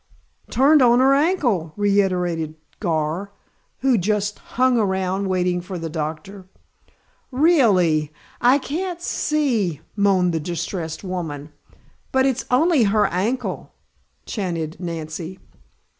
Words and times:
"Turned 0.49 0.81
on 0.81 0.97
her 0.97 1.13
ankle," 1.13 1.73
reiterated 1.77 2.55
Gar, 2.79 3.31
who 3.81 3.99
just 3.99 4.39
"hung 4.57 4.79
around" 4.79 5.27
waiting 5.27 5.61
for 5.61 5.77
the 5.77 5.91
doctor. 5.91 6.47
"Really, 7.29 8.11
I 8.41 8.57
can't 8.57 8.99
see" 8.99 9.79
moaned 9.95 10.33
the 10.33 10.39
distressed 10.39 11.03
woman. 11.03 11.51
"But 12.11 12.25
it's 12.25 12.45
only 12.49 12.85
her 12.85 13.05
ankle," 13.13 13.73
chanted 14.25 14.77
Nancy. 14.79 15.37